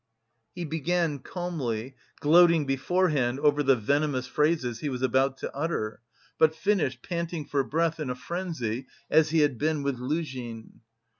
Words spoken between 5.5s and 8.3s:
utter, but finished, panting for breath, in a